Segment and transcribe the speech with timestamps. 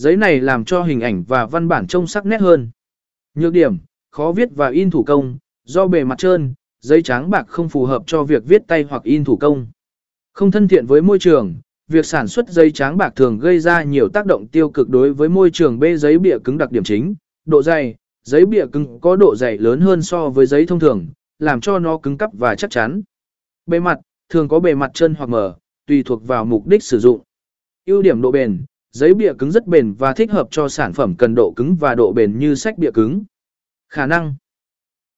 [0.00, 2.70] Giấy này làm cho hình ảnh và văn bản trông sắc nét hơn.
[3.34, 3.78] Nhược điểm,
[4.10, 7.84] khó viết và in thủ công, do bề mặt trơn, giấy trắng bạc không phù
[7.84, 9.66] hợp cho việc viết tay hoặc in thủ công.
[10.32, 11.54] Không thân thiện với môi trường,
[11.88, 15.12] việc sản xuất giấy trắng bạc thường gây ra nhiều tác động tiêu cực đối
[15.12, 17.14] với môi trường bê giấy bìa cứng đặc điểm chính,
[17.46, 21.06] độ dày, giấy bìa cứng có độ dày lớn hơn so với giấy thông thường,
[21.38, 23.02] làm cho nó cứng cắp và chắc chắn.
[23.66, 23.98] Bề mặt,
[24.28, 25.56] thường có bề mặt chân hoặc mở,
[25.86, 27.20] tùy thuộc vào mục đích sử dụng.
[27.86, 31.14] Ưu điểm độ bền, giấy bìa cứng rất bền và thích hợp cho sản phẩm
[31.18, 33.24] cần độ cứng và độ bền như sách bìa cứng.
[33.88, 34.34] Khả năng